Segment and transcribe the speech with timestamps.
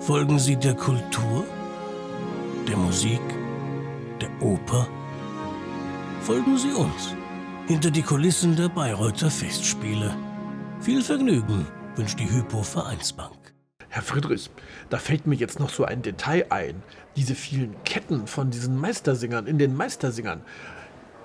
[0.00, 1.44] Folgen Sie der Kultur,
[2.68, 3.20] der Musik,
[4.20, 4.88] der Oper?
[6.20, 7.14] Folgen Sie uns
[7.66, 10.14] hinter die Kulissen der Bayreuther Festspiele.
[10.80, 11.66] Viel Vergnügen
[11.96, 13.52] wünscht die Hypo Vereinsbank.
[13.88, 14.50] Herr Friedrich,
[14.88, 16.82] da fällt mir jetzt noch so ein Detail ein.
[17.16, 20.42] Diese vielen Ketten von diesen Meistersingern in den Meistersingern.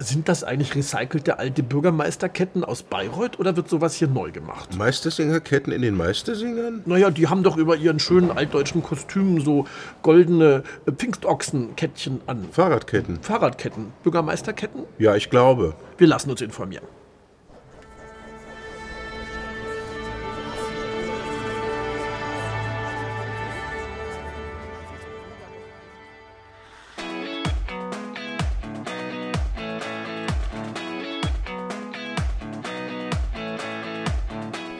[0.00, 4.76] Sind das eigentlich recycelte alte Bürgermeisterketten aus Bayreuth oder wird sowas hier neu gemacht?
[4.76, 6.82] Meistersingerketten in den Meistersingern?
[6.84, 9.66] Naja, die haben doch über ihren schönen altdeutschen Kostümen so
[10.02, 12.48] goldene äh, Pfingstochsenkettchen an.
[12.50, 13.20] Fahrradketten?
[13.22, 13.92] Fahrradketten.
[14.02, 14.84] Bürgermeisterketten?
[14.98, 15.74] Ja, ich glaube.
[15.96, 16.84] Wir lassen uns informieren.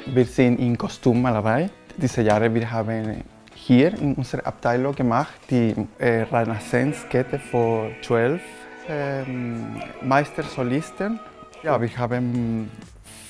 [0.07, 1.71] Wir sind in Kostümmalerei.
[1.97, 8.43] Diese Jahre wir haben hier in unserer Abteilung gemacht die äh, Renaissance-Kette für zwölf
[8.87, 11.19] ähm, Meistersolisten.
[11.63, 12.71] Ja, wir haben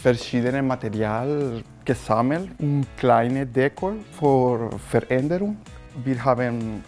[0.03, 5.57] verschiedene Material gesammelt, um kleine Deko für Veränderung.
[6.05, 6.83] Wir haben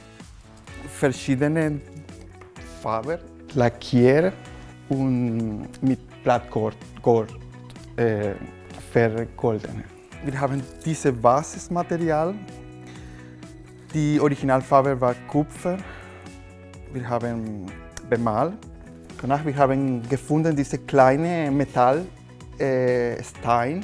[0.88, 1.80] verschiedene
[2.82, 3.18] Farben
[3.54, 4.32] lackiert
[4.88, 7.32] und mit Blattgold Gold,
[7.96, 8.34] äh,
[8.92, 9.84] vergoldene.
[10.24, 12.34] Wir haben dieses Basismaterial.
[13.92, 15.78] Die Originalfarbe war Kupfer.
[16.92, 17.66] Wir haben
[18.08, 18.54] bemalt.
[19.20, 22.06] Danach wir haben gefunden diese kleine Metallstein,
[22.58, 23.82] äh,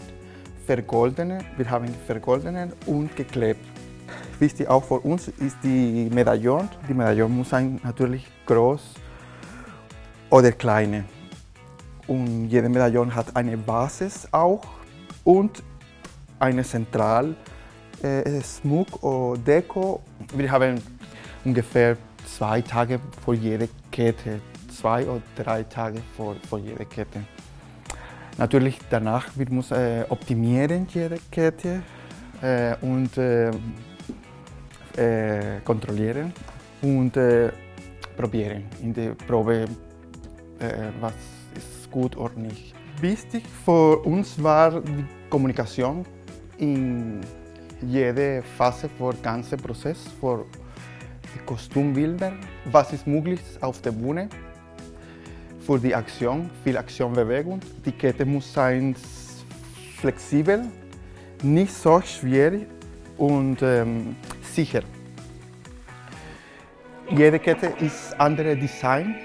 [0.66, 1.38] vergoldene.
[1.56, 3.64] Wir haben vergoldene und geklebt.
[4.38, 6.68] Wichtig auch für uns ist die Medaillon.
[6.88, 8.94] Die Medaillon muss sein natürlich groß
[10.30, 11.04] oder kleine.
[12.06, 14.81] Und jede Medaillon hat eine Basis auch
[15.24, 15.62] und
[16.38, 17.34] eine Zentral
[18.02, 20.02] äh, Smug oder Deko.
[20.34, 20.80] Wir haben
[21.44, 27.20] ungefähr zwei Tage vor jede Kette, zwei oder drei Tage vor, vor jeder Kette.
[28.38, 31.82] Natürlich danach wir müssen äh, optimieren jede Kette
[32.40, 33.50] äh, und äh,
[34.96, 36.32] äh kontrollieren
[36.80, 37.52] und äh,
[38.16, 39.64] probieren in der Probe,
[40.58, 41.14] äh, was
[41.56, 42.74] ist gut oder nicht.
[43.02, 46.07] Wichtig für uns war die Kommunikation
[46.58, 47.20] in
[47.80, 50.46] jeder Phase für den ganzen Prozess, für
[51.35, 52.33] die Kostümbilder,
[52.67, 54.29] was ist möglich auf der Bühne,
[55.67, 57.58] für die Aktion, viel Aktionbewegung.
[57.85, 58.95] Die Kette muss sein
[59.98, 60.67] flexibel,
[61.42, 62.68] nicht so schwierig
[63.18, 64.83] und ähm, sicher.
[67.11, 69.17] Jede Kette ist andere Design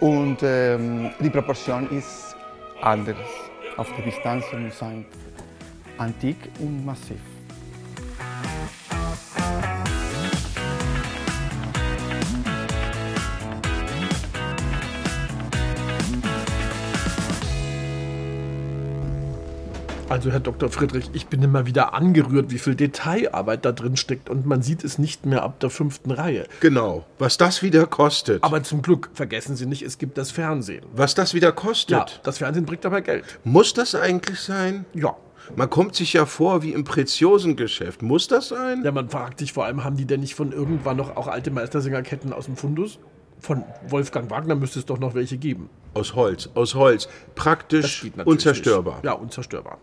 [0.00, 2.35] und ähm, die Proportion ist
[2.80, 3.28] anders.
[3.76, 5.04] Auf der Distanz muss sein
[5.98, 7.35] antik und massiv.
[20.08, 20.68] Also Herr Dr.
[20.70, 24.84] Friedrich, ich bin immer wieder angerührt, wie viel Detailarbeit da drin steckt und man sieht
[24.84, 26.46] es nicht mehr ab der fünften Reihe.
[26.60, 28.44] Genau, was das wieder kostet.
[28.44, 30.86] Aber zum Glück, vergessen Sie nicht, es gibt das Fernsehen.
[30.92, 31.90] Was das wieder kostet?
[31.90, 33.24] Ja, das Fernsehen bringt aber Geld.
[33.42, 34.84] Muss das eigentlich sein?
[34.94, 35.16] Ja.
[35.56, 38.02] Man kommt sich ja vor wie im Preziosengeschäft.
[38.02, 38.82] Muss das sein?
[38.84, 41.50] Ja, man fragt sich vor allem, haben die denn nicht von irgendwann noch auch alte
[41.50, 43.00] Meistersingerketten aus dem Fundus?
[43.40, 45.68] Von Wolfgang Wagner müsste es doch noch welche geben.
[45.94, 47.08] Aus Holz, aus Holz.
[47.34, 48.94] Praktisch unzerstörbar.
[48.96, 49.04] Nicht.
[49.04, 49.78] Ja, unzerstörbar.